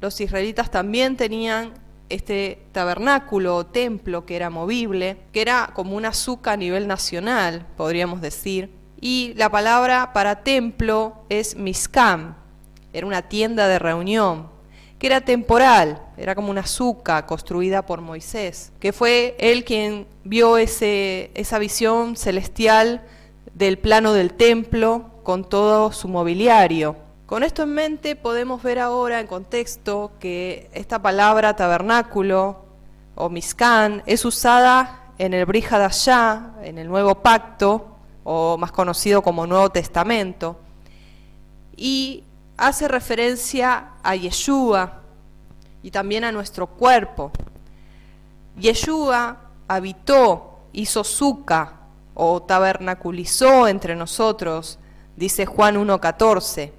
los 0.02 0.22
israelitas 0.22 0.70
también 0.70 1.18
tenían 1.18 1.74
este 2.10 2.62
tabernáculo 2.72 3.56
o 3.56 3.66
templo 3.66 4.28
que 4.28 4.36
era 4.36 4.52
movible, 4.52 5.18
que 5.34 5.42
era 5.42 5.72
como 5.74 5.96
un 5.96 6.06
azúcar 6.06 6.54
a 6.54 6.58
nivel 6.58 6.86
nacional, 6.86 7.66
podríamos 7.76 8.22
decir, 8.22 8.70
y 9.02 9.34
la 9.36 9.50
palabra 9.50 10.14
para 10.14 10.44
templo 10.44 11.16
es 11.30 11.56
miskam, 11.56 12.36
era 12.94 13.08
una 13.08 13.24
tienda 13.24 13.68
de 13.68 13.80
reunión, 13.80 14.59
que 15.00 15.08
era 15.08 15.22
temporal, 15.22 16.02
era 16.18 16.36
como 16.36 16.52
una 16.52 16.62
azúcar 16.62 17.26
construida 17.26 17.86
por 17.86 18.02
Moisés, 18.02 18.74
que 18.80 18.92
fue 18.92 19.36
él 19.40 19.64
quien 19.64 20.06
vio 20.26 20.58
ese, 20.58 21.32
esa 21.34 21.58
visión 21.58 22.18
celestial 22.18 23.02
del 23.54 23.80
plano 23.80 24.12
del 24.12 24.34
templo 24.34 25.10
con 25.24 25.48
todo 25.48 25.94
su 25.94 26.10
mobiliario. 26.10 26.98
Con 27.26 27.44
esto 27.44 27.64
en 27.64 27.74
mente 27.74 28.18
podemos 28.18 28.62
ver 28.62 28.80
ahora 28.80 29.22
en 29.22 29.28
contexto 29.28 30.12
que 30.20 30.70
esta 30.74 31.02
palabra 31.02 31.56
tabernáculo 31.56 32.66
o 33.16 33.30
miscán 33.30 34.04
es 34.06 34.26
usada 34.26 35.14
en 35.18 35.34
el 35.34 35.46
Brihadashá, 35.46 36.56
en 36.64 36.78
el 36.78 36.88
Nuevo 36.88 37.16
Pacto, 37.16 37.96
o 38.26 38.58
más 38.58 38.72
conocido 38.72 39.22
como 39.22 39.48
Nuevo 39.48 39.70
Testamento, 39.70 40.60
y 41.76 42.24
hace 42.60 42.88
referencia 42.88 43.92
a 44.04 44.16
Yeshua 44.16 45.02
y 45.82 45.92
también 45.92 46.26
a 46.26 46.32
nuestro 46.32 46.68
cuerpo. 46.68 47.32
Yeshua 48.58 49.38
habitó, 49.68 50.60
hizo 50.74 51.04
suca 51.04 51.74
o 52.14 52.42
tabernaculizó 52.42 53.68
entre 53.68 53.96
nosotros, 53.96 54.78
dice 55.16 55.46
Juan 55.46 55.78
1.14. 55.78 56.72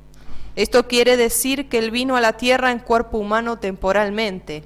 Esto 0.55 0.87
quiere 0.87 1.17
decir 1.17 1.71
que 1.71 1.79
Él 1.79 1.91
vino 1.91 2.17
a 2.17 2.21
la 2.21 2.35
tierra 2.35 2.73
en 2.73 2.81
cuerpo 2.81 3.17
humano 3.17 3.59
temporalmente. 3.59 4.65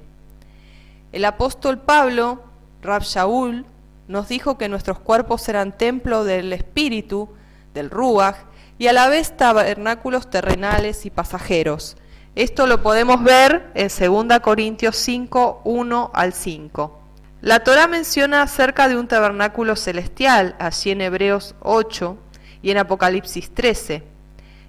El 1.13 1.23
apóstol 1.23 1.79
Pablo, 1.79 2.43
Rab 2.81 3.03
Shaul, 3.03 3.65
nos 4.09 4.27
dijo 4.27 4.57
que 4.57 4.67
nuestros 4.67 4.99
cuerpos 4.99 5.47
eran 5.47 5.77
templo 5.77 6.25
del 6.25 6.51
Espíritu, 6.51 7.29
del 7.73 7.89
Ruach, 7.89 8.35
y 8.77 8.87
a 8.87 8.93
la 8.93 9.07
vez 9.07 9.37
tabernáculos 9.37 10.29
terrenales 10.29 11.05
y 11.05 11.09
pasajeros. 11.09 11.97
Esto 12.35 12.67
lo 12.67 12.81
podemos 12.81 13.23
ver 13.23 13.71
en 13.75 13.87
2 13.87 14.39
Corintios 14.41 14.97
5, 14.97 15.61
1 15.63 16.11
al 16.13 16.33
5. 16.33 16.99
La 17.41 17.63
Torah 17.63 17.87
menciona 17.87 18.41
acerca 18.41 18.87
de 18.87 18.97
un 18.97 19.07
tabernáculo 19.07 19.75
celestial, 19.75 20.55
allí 20.59 20.91
en 20.91 21.01
Hebreos 21.01 21.55
8 21.61 22.17
y 22.61 22.71
en 22.71 22.79
Apocalipsis 22.79 23.53
13. 23.53 24.03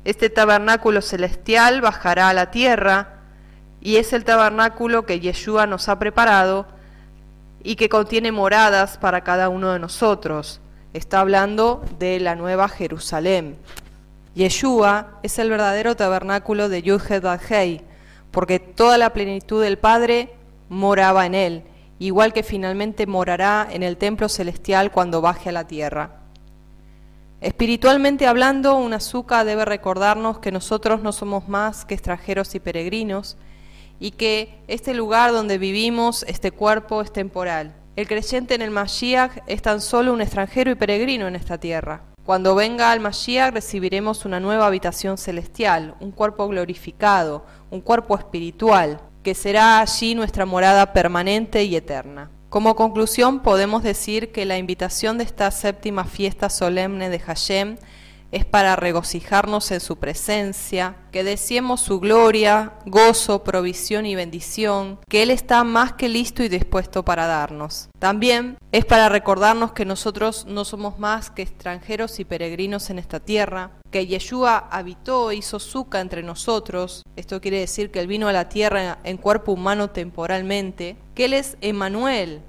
Este 0.05 0.31
tabernáculo 0.31 1.03
celestial 1.03 1.81
bajará 1.81 2.29
a 2.29 2.35
la 2.35 2.51
tierra 2.53 3.15
y 3.81 3.97
es 3.97 4.13
el 4.13 4.25
tabernáculo 4.25 5.07
que 5.07 5.19
Yeshua 5.19 5.67
nos 5.67 5.89
ha 5.89 5.99
preparado 5.99 6.67
y 7.65 7.75
que 7.75 7.89
contiene 7.89 8.31
moradas 8.31 8.99
para 8.99 9.23
cada 9.25 9.49
uno 9.49 9.73
de 9.73 9.81
nosotros. 9.81 10.61
Está 10.93 11.21
hablando 11.21 11.83
de 11.99 12.21
la 12.21 12.37
nueva 12.37 12.69
Jerusalén. 12.69 13.57
Yeshua 14.37 15.19
es 15.23 15.39
el 15.39 15.49
verdadero 15.49 15.97
tabernáculo 15.97 16.69
de 16.69 16.83
Yudhed 16.83 17.25
Hei, 17.49 17.81
porque 18.31 18.59
toda 18.59 18.99
la 18.99 19.15
plenitud 19.15 19.63
del 19.63 19.79
Padre 19.79 20.35
moraba 20.69 21.25
en 21.25 21.35
él, 21.35 21.63
igual 21.99 22.35
que 22.35 22.43
finalmente 22.43 23.07
morará 23.07 23.67
en 23.71 23.83
el 23.83 23.97
templo 23.97 24.29
celestial 24.29 24.93
cuando 24.93 25.23
baje 25.23 25.49
a 25.49 25.53
la 25.53 25.67
tierra. 25.67 26.21
Espiritualmente 27.41 28.27
hablando, 28.27 28.77
un 28.77 28.93
azúcar 28.93 29.47
debe 29.47 29.65
recordarnos 29.65 30.39
que 30.39 30.53
nosotros 30.53 31.01
no 31.01 31.13
somos 31.13 31.49
más 31.49 31.87
que 31.87 31.95
extranjeros 31.95 32.55
y 32.55 32.61
peregrinos 32.61 33.39
y 33.99 34.11
que 34.11 34.59
este 34.69 34.93
lugar 34.93 35.33
donde 35.33 35.57
vivimos, 35.57 36.27
este 36.29 36.51
cuerpo, 36.51 37.01
es 37.01 37.11
temporal. 37.11 37.75
El 37.97 38.07
creyente 38.07 38.55
en 38.55 38.61
el 38.61 38.71
Mashiach 38.71 39.39
es 39.47 39.63
tan 39.63 39.81
solo 39.81 40.13
un 40.13 40.21
extranjero 40.21 40.71
y 40.71 40.75
peregrino 40.75 41.27
en 41.27 41.37
esta 41.37 41.57
tierra. 41.57 42.03
Cuando 42.27 42.57
venga 42.57 42.91
al 42.91 42.99
Mashiach 42.99 43.53
recibiremos 43.53 44.25
una 44.25 44.41
nueva 44.41 44.67
habitación 44.67 45.17
celestial, 45.17 45.95
un 46.01 46.11
cuerpo 46.11 46.49
glorificado, 46.49 47.47
un 47.71 47.81
cuerpo 47.81 48.19
espiritual, 48.19 49.01
que 49.23 49.37
será 49.37 49.79
allí 49.79 50.17
nuestra 50.17 50.45
morada 50.45 50.93
permanente 50.93 51.63
y 51.63 51.77
eterna. 51.77 52.33
Como 52.49 52.75
conclusión 52.75 53.43
podemos 53.43 53.85
decir 53.85 54.33
que 54.33 54.45
la 54.45 54.59
invitación 54.59 55.19
de 55.19 55.25
esta 55.25 55.49
séptima 55.53 56.05
fiesta 56.05 56.51
solemne 56.51 57.11
de 57.11 57.21
Hashem 57.21 57.77
es 58.33 58.45
para 58.45 58.77
regocijarnos 58.77 59.71
en 59.71 59.81
su 59.81 59.97
presencia, 59.97 60.97
que 61.13 61.25
deseemos 61.25 61.81
su 61.81 62.01
gloria, 62.01 62.75
gozo, 62.85 63.45
provisión 63.45 64.07
y 64.07 64.15
bendición, 64.15 64.99
que 65.09 65.23
Él 65.23 65.31
está 65.31 65.65
más 65.65 65.93
que 65.93 66.09
listo 66.09 66.43
y 66.43 66.49
dispuesto 66.49 67.05
para 67.05 67.27
darnos. 67.27 67.89
También 67.99 68.59
es 68.73 68.85
para 68.85 69.09
recordarnos 69.09 69.73
que 69.73 69.85
nosotros 69.85 70.47
no 70.47 70.65
somos 70.65 70.99
más 70.99 71.31
que 71.31 71.43
extranjeros 71.43 72.21
y 72.21 72.25
peregrinos 72.25 72.91
en 72.91 72.99
esta 72.99 73.21
tierra, 73.21 73.71
que 73.91 74.07
Yeshua 74.07 74.69
habitó 74.71 75.31
e 75.31 75.37
hizo 75.37 75.59
suca 75.59 76.01
entre 76.01 76.23
nosotros, 76.23 77.03
esto 77.17 77.41
quiere 77.41 77.61
decir 77.61 77.91
que 77.91 78.01
Él 78.01 78.07
vino 78.07 78.29
a 78.29 78.33
la 78.33 78.49
tierra 78.49 78.99
en 79.05 79.17
cuerpo 79.17 79.53
humano 79.53 79.91
temporalmente, 79.91 80.97
que 81.15 81.27
Él 81.27 81.35
es 81.35 81.57
Emanuel, 81.61 82.43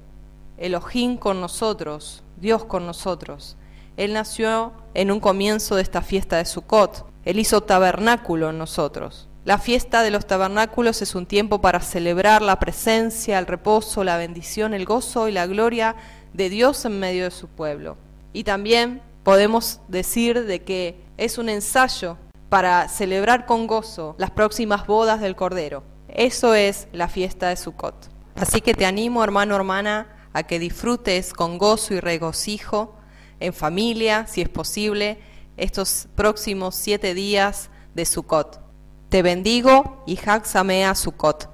Elohim 0.58 1.16
con 1.16 1.40
nosotros, 1.40 2.22
Dios 2.36 2.64
con 2.64 2.84
nosotros 2.84 3.56
él 3.98 4.12
nació 4.12 4.72
en 4.94 5.10
un 5.10 5.18
comienzo 5.18 5.74
de 5.74 5.82
esta 5.82 6.02
fiesta 6.02 6.36
de 6.36 6.44
Sukkot. 6.44 7.04
Él 7.24 7.40
hizo 7.40 7.64
tabernáculo 7.64 8.50
en 8.50 8.56
nosotros. 8.56 9.28
La 9.44 9.58
fiesta 9.58 10.04
de 10.04 10.12
los 10.12 10.24
tabernáculos 10.24 11.02
es 11.02 11.16
un 11.16 11.26
tiempo 11.26 11.60
para 11.60 11.80
celebrar 11.80 12.40
la 12.40 12.60
presencia, 12.60 13.40
el 13.40 13.46
reposo, 13.46 14.04
la 14.04 14.16
bendición, 14.16 14.72
el 14.72 14.84
gozo 14.84 15.26
y 15.26 15.32
la 15.32 15.48
gloria 15.48 15.96
de 16.32 16.48
Dios 16.48 16.84
en 16.84 17.00
medio 17.00 17.24
de 17.24 17.32
su 17.32 17.48
pueblo. 17.48 17.96
Y 18.32 18.44
también 18.44 19.02
podemos 19.24 19.80
decir 19.88 20.44
de 20.44 20.62
que 20.62 21.02
es 21.16 21.36
un 21.36 21.48
ensayo 21.48 22.18
para 22.50 22.88
celebrar 22.88 23.46
con 23.46 23.66
gozo 23.66 24.14
las 24.16 24.30
próximas 24.30 24.86
bodas 24.86 25.20
del 25.20 25.34
Cordero. 25.34 25.82
Eso 26.06 26.54
es 26.54 26.86
la 26.92 27.08
fiesta 27.08 27.48
de 27.48 27.56
Sukkot. 27.56 28.10
Así 28.36 28.60
que 28.60 28.74
te 28.74 28.86
animo, 28.86 29.24
hermano, 29.24 29.56
hermana, 29.56 30.06
a 30.32 30.44
que 30.44 30.60
disfrutes 30.60 31.32
con 31.32 31.58
gozo 31.58 31.94
y 31.94 32.00
regocijo 32.00 32.94
en 33.40 33.52
familia, 33.52 34.26
si 34.26 34.40
es 34.40 34.48
posible, 34.48 35.18
estos 35.56 36.08
próximos 36.14 36.74
siete 36.74 37.14
días 37.14 37.70
de 37.94 38.04
Sukkot. 38.04 38.60
Te 39.08 39.22
bendigo 39.22 40.02
y 40.06 40.18
Samea 40.44 40.94
Sukkot. 40.94 41.48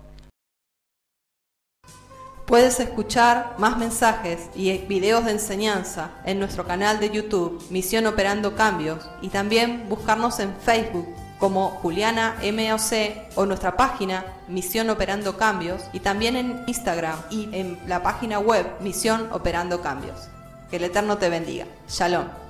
Puedes 2.47 2.79
escuchar 2.79 3.55
más 3.59 3.79
mensajes 3.79 4.51
y 4.55 4.77
videos 4.79 5.25
de 5.25 5.31
enseñanza 5.33 6.11
en 6.27 6.39
nuestro 6.39 6.67
canal 6.67 7.01
de 7.01 7.09
YouTube 7.11 7.65
Misión 7.71 8.07
Operando 8.07 8.55
Cambios 8.55 9.09
y 9.23 9.29
también 9.29 9.87
buscarnos 9.89 10.39
en 10.41 10.55
Facebook 10.57 11.09
como 11.39 11.71
Juliana 11.83 12.37
MOC 12.43 13.37
o 13.37 13.47
nuestra 13.47 13.77
página 13.77 14.27
Misión 14.47 14.91
Operando 14.91 15.39
Cambios 15.39 15.85
y 15.95 16.01
también 16.01 16.37
en 16.37 16.65
Instagram 16.67 17.19
y 17.31 17.49
en 17.53 17.79
la 17.87 18.03
página 18.03 18.39
web 18.39 18.67
Misión 18.81 19.29
Operando 19.33 19.81
Cambios. 19.81 20.34
Que 20.75 20.79
el 20.79 20.87
Eterno 20.87 21.19
te 21.19 21.29
bendiga. 21.29 21.67
Shalom. 21.87 22.44